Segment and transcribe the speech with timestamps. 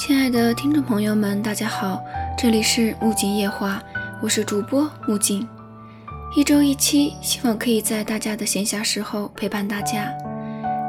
[0.00, 2.02] 亲爱的听众朋友们，大家好，
[2.34, 3.82] 这里是木槿夜话，
[4.22, 5.46] 我是主播木槿，
[6.34, 10.10] 一周一期，希望可以在大家的闲暇时候陪伴大家。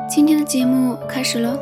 [0.09, 1.59] 今天的节目开始喽。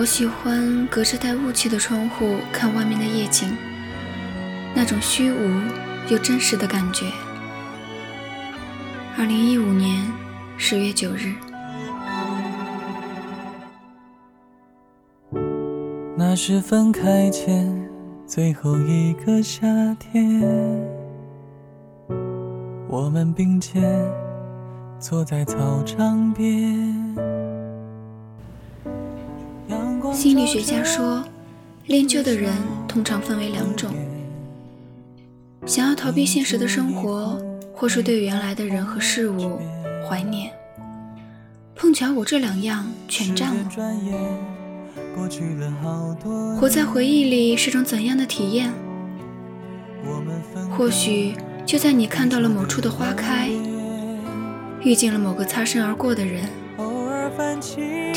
[0.00, 3.54] 我喜欢隔着带雾气的窗户看外面的夜景，
[4.74, 5.60] 那种虚无
[6.08, 7.04] 又真实的感觉。
[9.18, 10.10] 二零一五年
[10.56, 11.34] 十月九日，
[16.16, 17.70] 那是分开前
[18.26, 19.66] 最后一个夏
[19.98, 20.40] 天，
[22.88, 23.82] 我们并肩
[24.98, 26.99] 坐在操场边。
[30.20, 31.24] 心理学家说，
[31.86, 32.52] 恋旧的人
[32.86, 33.90] 通常分为两种：
[35.64, 37.40] 想要逃避现实的生活，
[37.72, 39.58] 或是对原来的人和事物
[40.06, 40.52] 怀念。
[41.74, 43.70] 碰巧我这两样全占了。
[46.60, 48.70] 活在回忆里是种怎样的体验？
[50.76, 53.48] 或许就在你看到了某处的花开，
[54.82, 56.44] 遇见了某个擦身而过的人。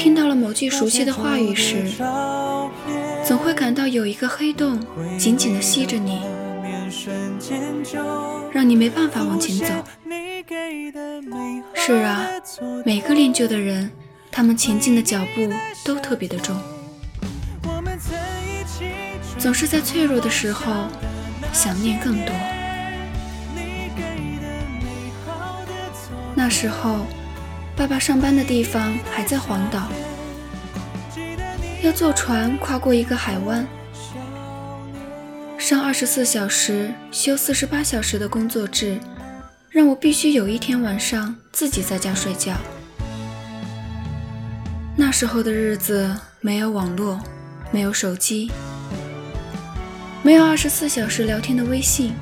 [0.03, 1.85] 听到了某句熟悉的话语时，
[3.25, 4.77] 总会感到有一个黑洞
[5.17, 6.19] 紧紧地吸着你，
[8.51, 9.73] 让你没办法往前走。
[11.73, 12.27] 是啊，
[12.83, 13.89] 每个恋旧的人，
[14.29, 15.49] 他们前进的脚步
[15.85, 16.53] 都特别的重，
[19.39, 20.89] 总是在脆弱的时候
[21.53, 22.35] 想念更多。
[26.35, 27.05] 那时候。
[27.75, 29.89] 爸爸上班的地方还在黄岛，
[31.81, 33.67] 要坐船跨过一个海湾，
[35.57, 38.99] 上二十四小时休四十八小时的工作制，
[39.71, 42.53] 让我必须有一天晚上自己在家睡觉。
[44.95, 47.19] 那时候的日子没有网络，
[47.71, 48.51] 没有手机，
[50.21, 52.13] 没有二十四小时聊天的微信，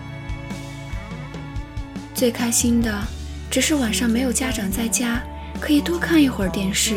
[2.16, 3.04] 最开心的
[3.50, 5.22] 只是晚上没有家长在家。
[5.62, 6.96] 可以多看一会儿电视，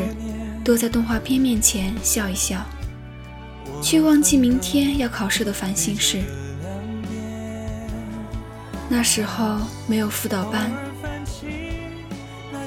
[0.64, 2.64] 多在动画片面前笑一笑，
[3.82, 6.22] 去忘记明天要考试的烦心事。
[8.88, 10.72] 那时候没有辅导班，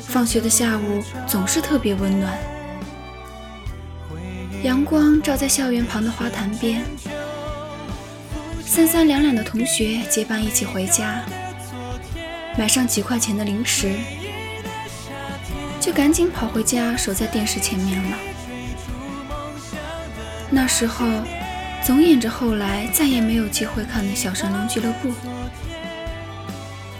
[0.01, 2.37] 放学的下午总是特别温暖，
[4.63, 6.85] 阳光照在校园旁的花坛边，
[8.63, 11.25] 三三两两的同学结伴一起回家，
[12.55, 13.91] 买上几块钱的零食。
[15.87, 18.17] 就赶紧跑回家，守在电视前面了。
[20.49, 21.07] 那时候，
[21.81, 25.13] 总演着后来再也没有机会看的小神龙俱乐部，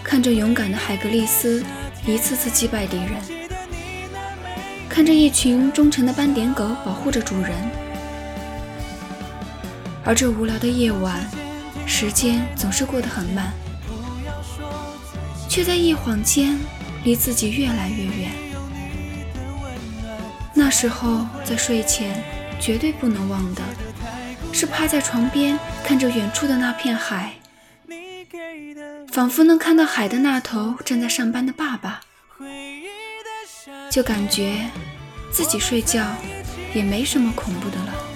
[0.02, 1.62] 看着勇敢的海格力斯
[2.06, 3.48] 一次次击败敌人，
[4.88, 7.52] 看着一群忠诚的斑点狗保护着主人。
[10.02, 11.28] 而这无聊的夜晚，
[11.84, 13.52] 时间总是过得很慢，
[15.46, 16.58] 却在一晃间
[17.04, 18.47] 离自己越来越远。
[20.68, 22.22] 那时候在睡前
[22.60, 23.62] 绝对不能忘的，
[24.52, 27.36] 是趴在床边看着远处的那片海，
[29.10, 32.02] 仿佛能看到海的那头正在上班的爸爸，
[33.90, 34.68] 就感觉
[35.32, 36.04] 自己睡觉
[36.74, 38.07] 也没什么恐怖的了。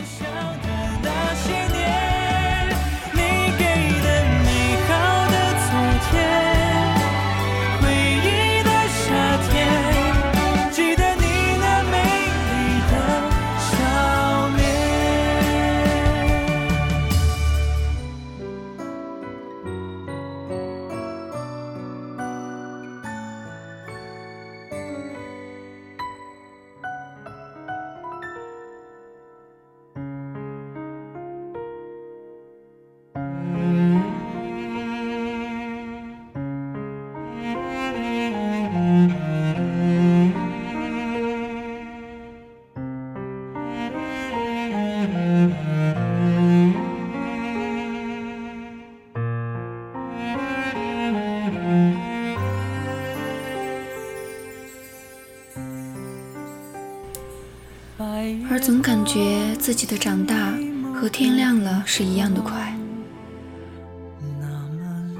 [59.02, 60.54] 感觉自己的长大
[60.94, 62.72] 和天亮了是一样的快。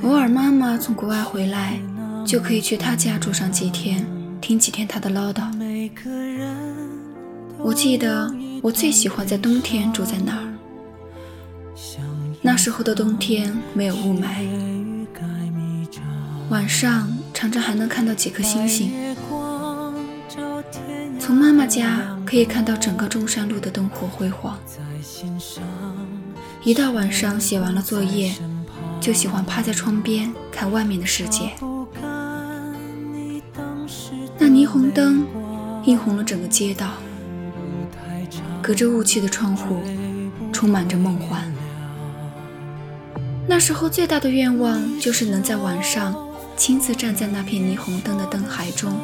[0.05, 1.81] 偶尔妈妈从国外回来，
[2.25, 4.07] 就可以去她家住上几天，
[4.41, 5.43] 听几天她的唠叨。
[7.59, 8.33] 我记得
[8.63, 10.47] 我最喜欢在冬天住在那儿，
[12.41, 14.47] 那时候的冬天没有雾霾，
[16.51, 18.93] 晚上常常还能看到几颗星星。
[21.19, 22.01] 从妈妈家
[22.33, 24.59] 可以看到整个中山路的灯火辉煌。
[26.65, 28.35] 一到晚上写完了作业，
[28.99, 31.51] 就喜欢趴在窗边看外面的世界。
[34.39, 35.27] 那霓虹灯
[35.85, 36.93] 映红了整个街道，
[38.63, 39.83] 隔着雾气的窗户
[40.51, 41.53] 充满着梦幻。
[43.47, 46.17] 那时候最大的愿望就是能在晚上
[46.57, 48.99] 亲自站在那片霓虹灯的灯海中。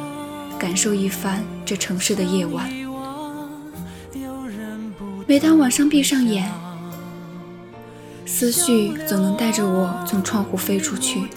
[0.57, 2.88] 感受一番这城市的夜晚。
[5.29, 6.51] 每当晚上闭上眼，
[8.25, 11.29] 思绪总能带着我从窗户飞出去，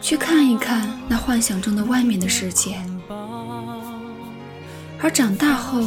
[0.00, 2.80] 去看一看那幻想中的外面的世界。
[4.98, 5.82] 而长大后，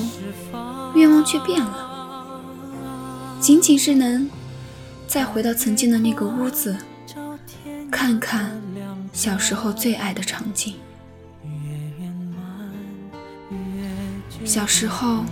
[0.94, 2.40] 愿望却变了，
[3.42, 4.30] 仅仅是能
[5.08, 6.78] 再回到曾经的那个屋子，
[7.90, 8.62] 看看
[9.12, 10.76] 小时候最爱的场景。
[14.46, 15.26] 小时候，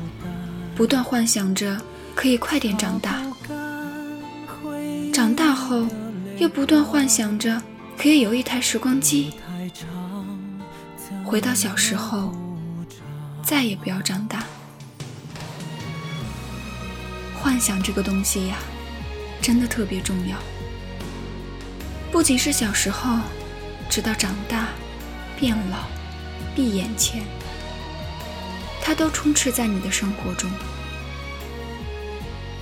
[0.77, 1.75] 不断幻想着
[2.13, 3.13] 可以快点长大；
[5.12, 5.88] 长大后，
[6.38, 7.59] 又不断幻想着
[7.97, 9.33] 可以有一台时光机，
[11.25, 12.31] 回到小时候，
[13.41, 14.44] 再也不要长大。
[17.41, 18.57] 幻想这个东西呀，
[19.41, 20.38] 真的特别重要。
[22.12, 23.18] 不仅是小时候，
[23.89, 24.68] 直到长大、
[25.39, 25.77] 变老、
[26.56, 27.24] 闭眼前。
[28.88, 30.50] 它都充斥在你的生活中。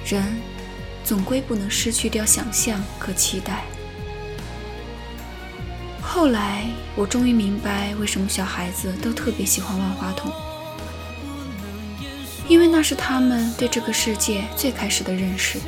[0.08, 0.42] 人
[1.04, 3.64] 总归不能失去掉想象和期待。
[6.02, 10.32] 后来，我终于明白为什么小孩子都特别喜欢万花筒，
[12.48, 15.60] 因为那是他们对这个世界最开始的认识。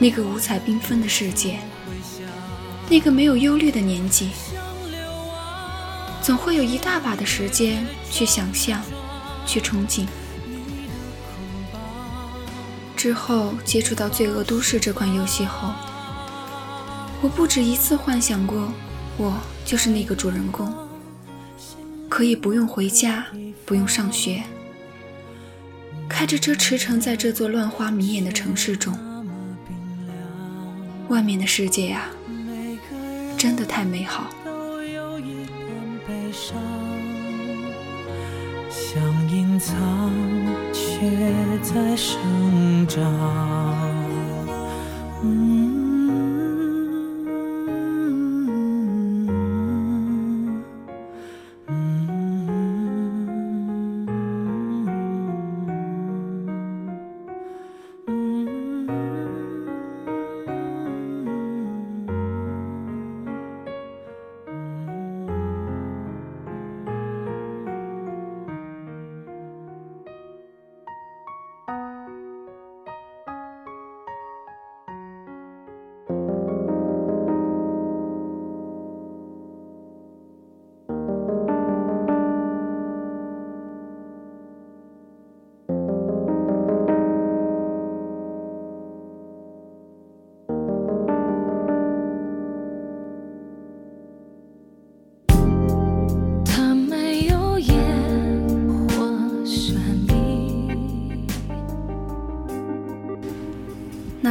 [0.00, 1.60] 那个五彩缤纷的世界，
[2.90, 4.30] 那个没有忧虑的年纪。
[6.24, 8.80] 总会有一大把的时间去想象，
[9.44, 10.06] 去憧憬。
[12.96, 15.74] 之后接触到《罪恶都市》这款游戏后，
[17.20, 18.72] 我不止一次幻想过，
[19.18, 20.72] 我就是那个主人公，
[22.08, 23.26] 可以不用回家，
[23.66, 24.42] 不用上学，
[26.08, 28.98] 开着车驰骋在这座乱花迷眼的城市中。
[31.08, 32.06] 外面的世界呀，
[33.36, 34.30] 真的太美好。
[38.94, 39.74] 想隐藏，
[40.72, 41.10] 却
[41.62, 43.02] 在生长。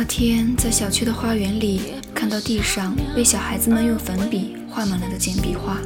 [0.04, 5.78] 那天在小区的花园里，看到地上被小孩子们用粉笔画满了的简笔画，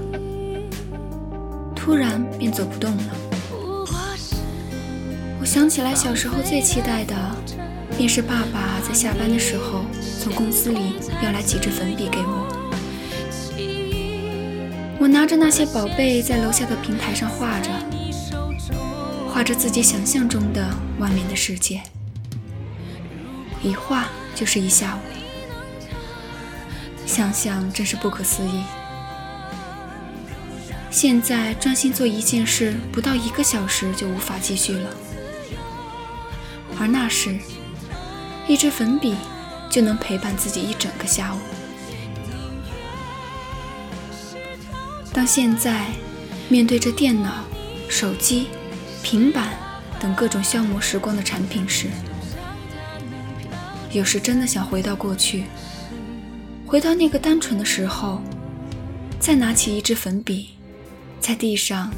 [1.76, 3.04] 突然便走不动了。
[5.40, 7.14] 我想起来小时候最期待的，
[7.96, 9.86] 便是爸爸在下班的时候
[10.20, 12.48] 从公司里要来几支粉笔给我。
[15.00, 17.70] 我拿着那些宝贝在楼下的平台上画着，
[19.32, 21.84] 画着自己想象中的外面的世界。
[23.62, 25.00] 一画就是一下午，
[27.06, 28.64] 想想真是不可思议。
[30.90, 34.90] 现在专心做一件事，不到一个小时就无法继续了，
[36.80, 37.38] 而那时，
[38.48, 39.16] 一支粉笔
[39.70, 41.40] 就能陪伴自己一整个下午。
[45.14, 45.88] 当现在
[46.48, 47.44] 面对着电脑、
[47.90, 48.48] 手机、
[49.04, 49.58] 平板、
[50.00, 51.88] 等各种消磨时光的产品时，
[53.98, 55.46] 有时真的想回到过去，
[56.68, 58.22] 回到那个单纯的时候，
[59.20, 60.50] 再拿起一支粉笔，
[61.20, 61.92] 在地上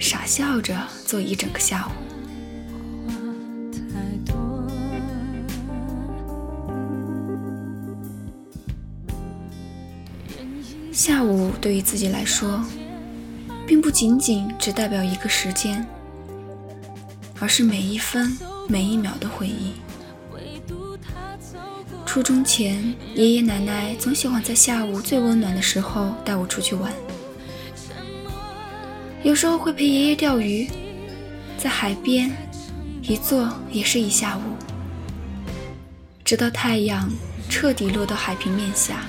[0.00, 1.90] 傻笑着坐一整个下午。
[10.90, 12.64] 下午对于自己来说，
[13.64, 15.86] 并不仅仅只代表一个时间，
[17.38, 18.36] 而是每一分
[18.68, 19.83] 每一秒的回忆。
[22.14, 26.92] 初中前，爷爷奶奶总喜欢在下午最温暖的时候带我出去玩。
[29.24, 30.70] 有时候会陪爷爷钓鱼，
[31.58, 32.30] 在海边
[33.02, 34.42] 一坐也是一下午，
[36.24, 37.10] 直到太阳
[37.48, 39.06] 彻底落到海平面下。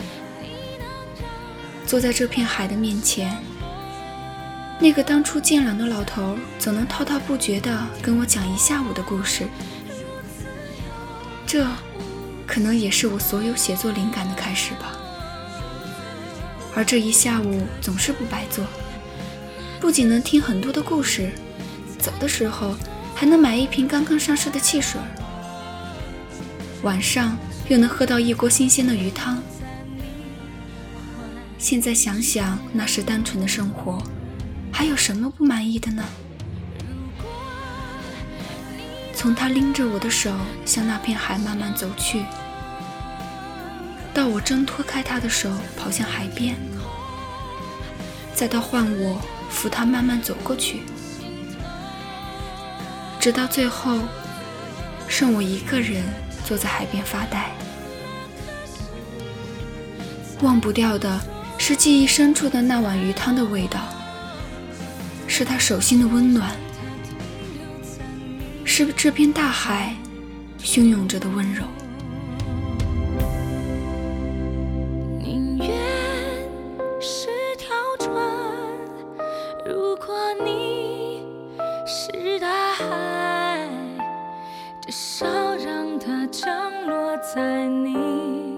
[1.86, 3.38] 坐在这片海的面前，
[4.80, 9.48] 那个当初健朗的老头总能滔滔不绝地跟我讲一下午的故事。
[11.46, 11.68] 这。
[12.46, 14.94] 可能也是我所有写作灵感的开始吧。
[16.76, 18.66] 而这一下午总是不白做，
[19.80, 21.32] 不仅能听很多的故事，
[21.98, 22.76] 走的时候
[23.16, 25.00] 还能买一瓶刚刚上市的汽水，
[26.84, 27.38] 晚上
[27.70, 29.42] 又能喝到一锅新鲜的鱼汤。
[31.58, 34.04] 现在想想，那是单纯的生活，
[34.72, 36.04] 还有什么不满意的呢？
[39.26, 40.32] 从他拎着我的手
[40.68, 42.24] 向那片海慢慢走去，
[44.14, 46.56] 到我挣脱开他的手跑向海边，
[48.36, 50.84] 再到换我扶他慢慢走过去，
[53.20, 53.98] 直到最后
[55.08, 56.04] 剩我一个人
[56.46, 57.50] 坐在海边发呆。
[60.44, 61.20] 忘不掉的
[61.58, 63.80] 是记忆深处的那碗鱼汤的味道，
[65.26, 66.56] 是他手心的温暖。
[68.78, 69.96] 是这片大海
[70.60, 71.64] 汹涌着的温柔。
[75.18, 75.70] 宁愿
[77.00, 78.14] 是条船，
[79.66, 80.14] 如果
[80.44, 81.26] 你
[81.88, 83.70] 是大海，
[84.82, 88.55] 至少让它降落在你。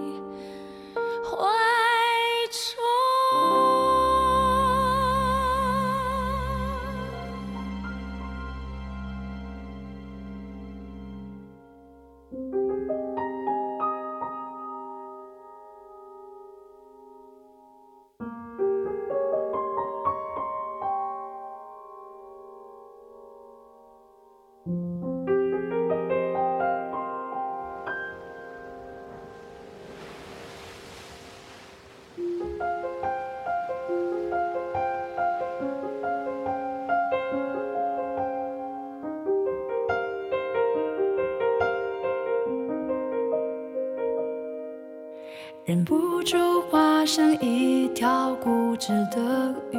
[47.34, 49.78] 一条固执的鱼，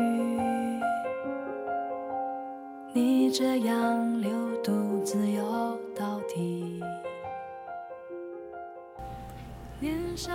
[2.94, 4.32] 你这样流
[4.64, 6.82] 独自游到底。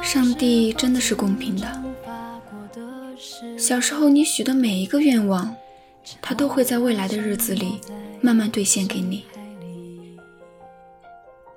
[0.02, 1.82] 上帝真的是公平的。
[3.58, 5.54] 小时候你许的每一个愿望，
[6.22, 7.80] 他都会在未来的日子里
[8.20, 9.24] 慢慢兑现给你。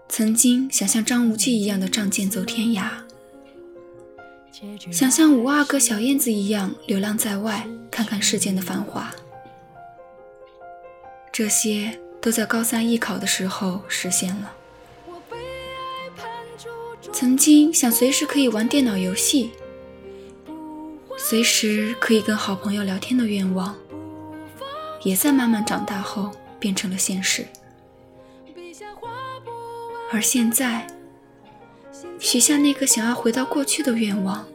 [0.09, 3.06] 曾经想像张无忌一样的仗剑走天涯。
[4.91, 9.13] 想像五阿哥小燕子一样流浪在外，看看世间的繁华。
[11.31, 14.53] 这些都在高三艺考的时候实现了。
[17.13, 19.51] 曾经想随时可以玩电脑游戏，
[21.17, 23.75] 随时可以跟好朋友聊天的愿望，
[25.03, 27.45] 也在慢慢长大后变成了现实。
[30.11, 30.87] 而现在。
[32.19, 34.45] 许下那个想要回到过去的愿望，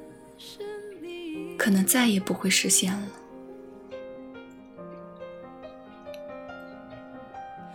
[1.56, 3.08] 可能再也不会实现了。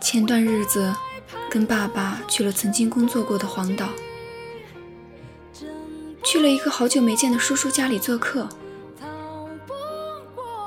[0.00, 0.94] 前段日子，
[1.50, 3.88] 跟爸爸去了曾经工作过的黄岛，
[6.22, 8.48] 去了一个好久没见的叔叔家里做客。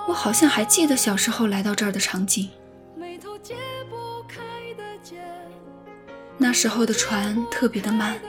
[0.07, 2.49] 我好像还记得小时候来到这儿的场景，
[6.37, 8.19] 那时候的船特别的慢。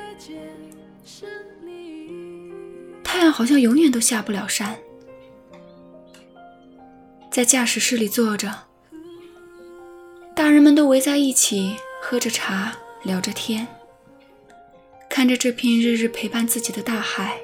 [3.24, 4.76] 但好像永远都下不了山，
[7.30, 8.52] 在驾驶室里坐着，
[10.34, 13.68] 大人们都围在一起喝着茶，聊着天，
[15.08, 17.38] 看着这片日日陪伴自己的大海。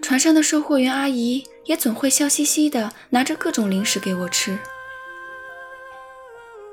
[0.00, 4.58] 船上的售货员阿姨也总会笑嘻嘻的拿着各种零食给我吃。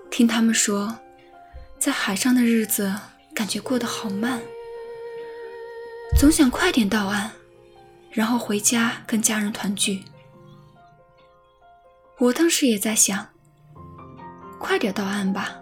[0.09, 0.97] 听他们说，
[1.77, 2.95] 在海上的日子
[3.35, 4.41] 感觉过得好慢，
[6.17, 7.29] 总想快点到岸，
[8.11, 10.03] 然后回家跟家人团聚。
[12.17, 13.25] 我当时也在想，
[14.59, 15.55] 快点到岸吧，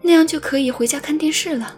[0.00, 1.76] 那样就可以回家看电视了。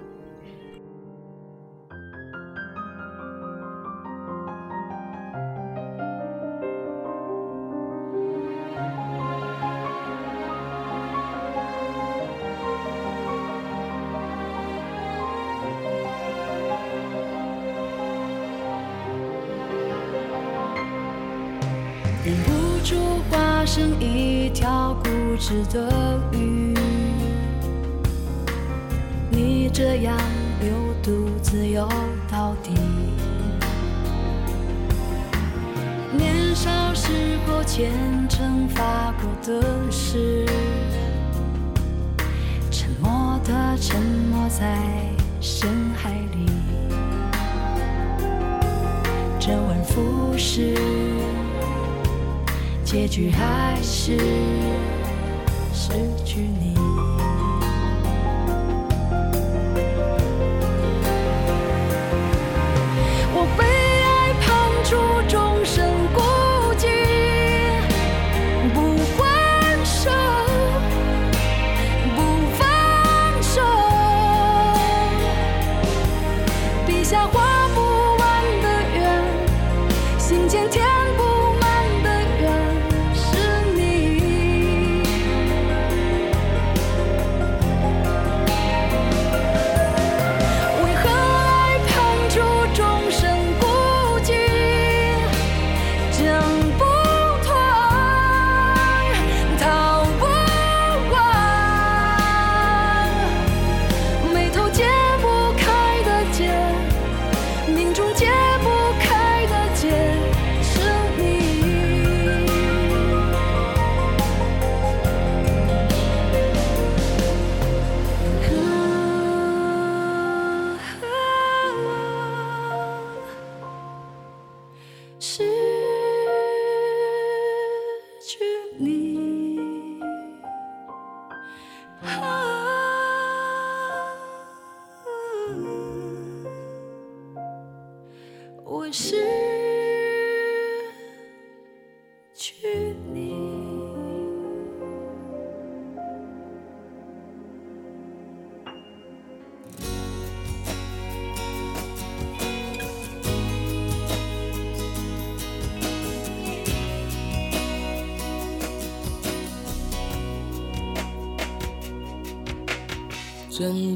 [22.24, 22.96] 忍不住
[23.30, 25.08] 化身一条固
[25.38, 26.74] 执的鱼，
[29.30, 30.18] 你这样
[30.60, 30.68] 流
[31.02, 31.88] 独自游
[32.30, 32.72] 到底。
[36.16, 37.92] 年少时候虔
[38.28, 40.44] 诚发过的誓，
[42.70, 44.76] 沉默的沉没在
[45.40, 46.46] 深海里，
[49.38, 50.74] 周而复始。
[52.90, 54.16] 结局还是
[55.74, 55.92] 失
[56.24, 56.67] 去你。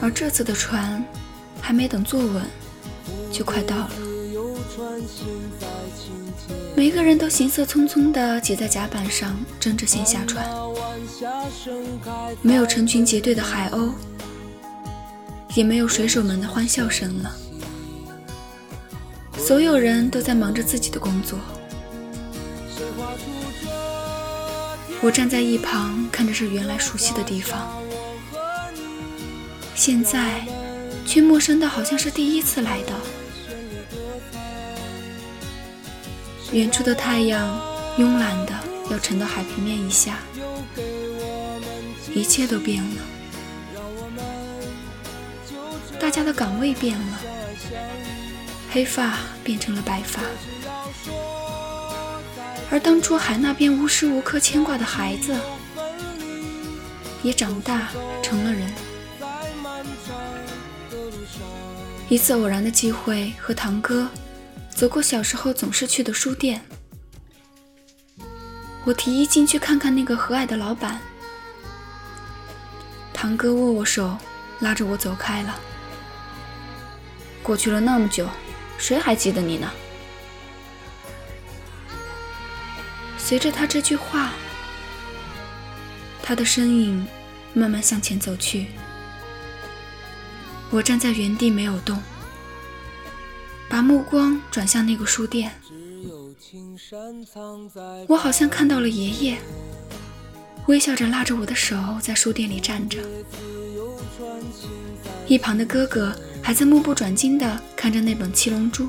[0.00, 1.04] 而这次的船
[1.60, 2.42] 还没等坐稳，
[3.30, 3.90] 就快到了。
[6.74, 10.46] 每个人都行色匆匆地挤在甲板上，争着先下船。
[12.40, 13.92] 没有成群结队的海鸥，
[15.54, 17.36] 也没有水手们的欢笑声了。
[19.36, 21.38] 所有人都在忙着自己的工作。
[25.04, 27.82] 我站在一旁，看着这原来熟悉的地方，
[29.74, 30.46] 现在
[31.04, 32.94] 却陌生的好像是第一次来的。
[36.52, 37.60] 远处的太阳
[37.98, 38.52] 慵懒的
[38.90, 40.18] 要沉到海平面以下，
[42.14, 43.02] 一切都变了，
[45.98, 47.20] 大家的岗位变了，
[48.70, 50.22] 黑发变成了白发，
[52.72, 55.38] 而当初海那边无时无刻牵挂的孩子，
[57.22, 57.90] 也长大
[58.22, 58.72] 成了人。
[62.08, 64.08] 一次偶然的机会，和堂哥
[64.70, 66.62] 走过小时候总是去的书店。
[68.84, 70.98] 我提议进去看看那个和蔼的老板。
[73.12, 74.16] 堂哥握握手，
[74.60, 75.60] 拉着我走开了。
[77.42, 78.26] 过去了那么久，
[78.78, 79.70] 谁还记得你呢？
[83.32, 84.34] 随着他这句话，
[86.22, 87.06] 他的身影
[87.54, 88.66] 慢慢向前走去，
[90.68, 91.98] 我站在原地没有动，
[93.70, 95.50] 把目光转向那个书店。
[98.06, 99.38] 我好像看到了爷爷，
[100.66, 102.98] 微笑着拉着我的手在书店里站着。
[105.26, 108.84] 一旁的哥哥还在目不转睛地看着那本《七龙珠》。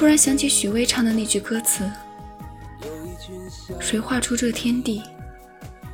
[0.00, 1.84] 突然想起许巍唱的那句歌词。
[3.78, 5.02] 谁画出这天地，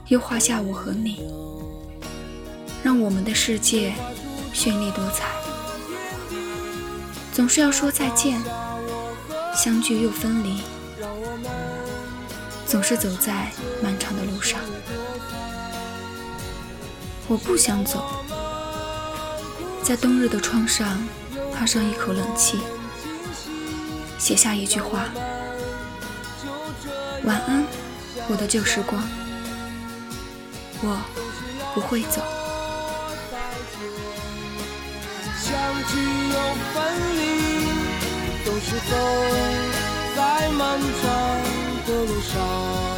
[0.06, 1.28] 又画下我和你，
[2.84, 3.92] 让我们的世界
[4.54, 5.26] 绚丽多彩。
[7.32, 8.40] 总是要说再见，
[9.52, 10.62] 相聚又分离，
[12.64, 13.50] 总是走在
[13.82, 14.60] 漫长的路上。
[17.26, 18.06] 我不想走，
[19.82, 20.96] 在冬日的窗上
[21.52, 22.60] 趴上一口冷气，
[24.18, 25.08] 写下一句话。
[27.24, 27.64] 晚安，
[28.28, 29.02] 我的旧时光。
[30.82, 30.98] 我
[31.74, 32.22] 不会走。
[35.38, 35.52] 相
[35.88, 35.92] 聚
[36.28, 36.36] 又
[36.72, 36.76] 分
[37.16, 37.20] 离，
[38.44, 38.92] 总是走
[40.16, 41.02] 在漫长
[41.86, 42.95] 的路上。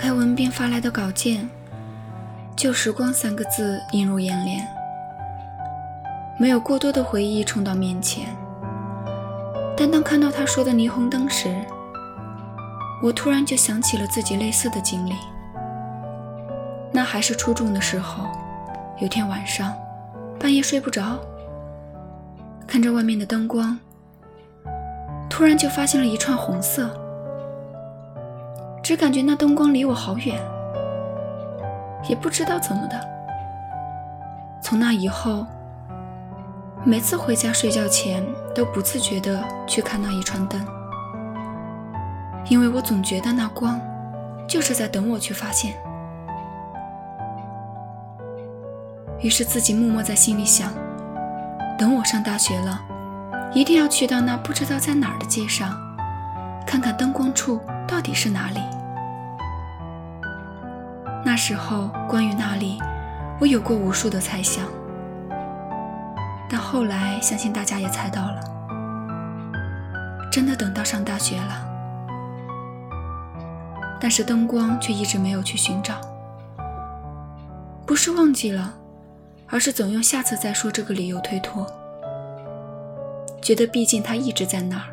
[0.00, 1.50] 开文斌发来的稿件
[2.54, 4.64] ，“旧时光”三个字映入眼帘，
[6.38, 8.28] 没有过多的回忆冲到面前。
[9.76, 11.52] 但当看到他说的霓虹灯时，
[13.02, 15.14] 我突然就想起了自己类似的经历。
[16.92, 18.28] 那还是初中的时候，
[19.00, 19.74] 有天晚上，
[20.38, 21.18] 半夜睡不着，
[22.68, 23.76] 看着外面的灯光，
[25.28, 26.88] 突然就发现了一串红色。
[28.88, 30.40] 只感觉那灯光离我好远，
[32.08, 32.98] 也不知道怎么的。
[34.62, 35.44] 从那以后，
[36.86, 38.24] 每次回家睡觉前
[38.54, 40.58] 都不自觉地去看那一串灯，
[42.48, 43.78] 因为我总觉得那光
[44.48, 45.74] 就是在等我去发现。
[49.20, 50.72] 于是自己默默在心里想：
[51.76, 52.80] 等我上大学了，
[53.52, 55.78] 一定要去到那不知道在哪儿的街上，
[56.66, 58.58] 看看灯光处到底是哪里。
[61.38, 62.78] 时候，关于那里，
[63.40, 64.66] 我有过无数的猜想，
[66.50, 68.40] 但后来相信大家也猜到了，
[70.32, 71.64] 真的等到上大学了，
[74.00, 75.94] 但是灯光却一直没有去寻找，
[77.86, 78.74] 不是忘记了，
[79.46, 81.64] 而是总用下次再说这个理由推脱，
[83.40, 84.86] 觉得毕竟它一直在那儿，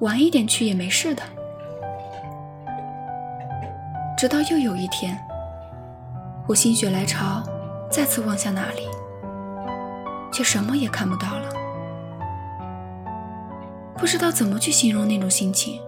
[0.00, 1.22] 晚一点去也没事的，
[4.18, 5.16] 直到又有一天。
[6.52, 7.42] 我心血来潮，
[7.90, 8.86] 再次望向那里，
[10.30, 11.48] 却什么也看不到了。
[13.96, 15.80] 不知道怎么去形容那种心情。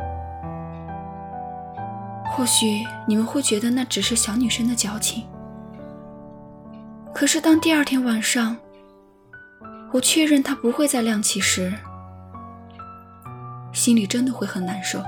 [2.30, 5.26] 或许你们会觉得那只是小女生的矫情，
[7.12, 8.56] 可是当第二天晚上，
[9.92, 11.74] 我确认它不会再亮起时，
[13.70, 15.02] 心里真的会很难受，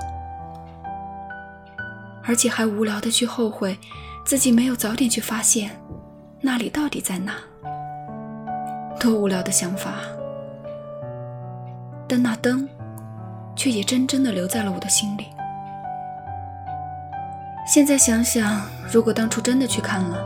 [2.23, 3.75] 而且还无聊的去后悔。
[4.27, 5.71] 自己没有早点去发现，
[6.41, 7.35] 那里到底在哪？
[8.99, 9.93] 多无聊的想法！
[12.09, 12.67] 但那灯，
[13.55, 15.27] 却也真真的留在了我的心里。
[17.65, 20.21] 现在想想，如果当初真的去看了，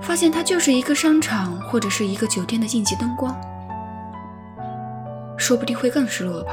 [0.00, 3.36] 发现它就是一个商场或者是一个酒店的应急灯光，
[5.36, 6.52] 说不定会更失落吧。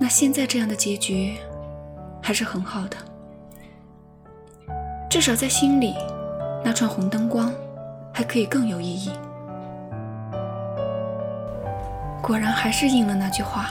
[0.00, 1.36] 那现在这样的结局，
[2.20, 2.96] 还是很好的。
[5.12, 5.94] 至少在心里，
[6.64, 7.52] 那串红灯光
[8.14, 9.12] 还可以更有意义。
[12.22, 13.66] 果然还是应了那句话：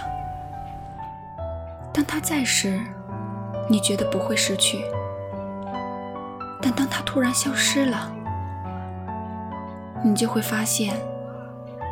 [1.92, 2.80] 当他在时，
[3.68, 4.82] 你觉得不会失去；
[6.62, 8.12] 但当他突然消失了，
[10.04, 10.94] 你就会发现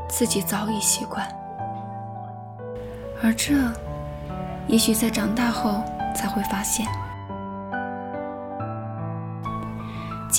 [0.07, 1.27] 自己早已习惯，
[3.23, 3.55] 而这
[4.67, 5.83] 也许在长大后
[6.13, 6.85] 才会发现。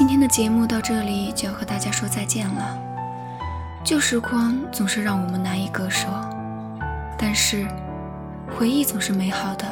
[0.01, 2.79] 今天的节目到这里就要和大家说再见了。
[3.85, 6.09] 旧时光总是让我们难以割舍，
[7.19, 7.69] 但是
[8.57, 9.67] 回忆总是美好的，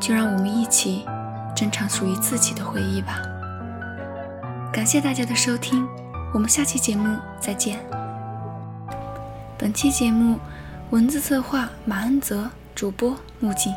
[0.00, 1.06] 就让我们一起
[1.54, 3.22] 珍藏属于自己的回忆吧。
[4.72, 5.86] 感谢大家的收听，
[6.34, 7.78] 我们下期节目再见。
[9.56, 10.36] 本期节目
[10.90, 13.72] 文字策划马恩泽，主播木槿。